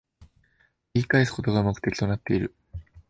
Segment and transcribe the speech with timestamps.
[0.95, 2.55] 言い返すことが目的になってる